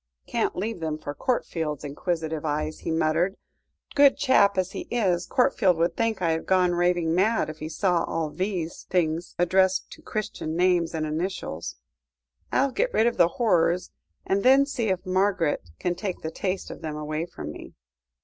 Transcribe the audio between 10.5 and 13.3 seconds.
names and initials. I'll get rid of the